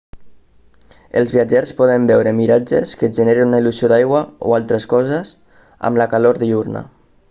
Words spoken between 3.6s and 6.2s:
il·lusió d'aigua o altres coses amb la